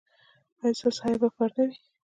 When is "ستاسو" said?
0.79-0.99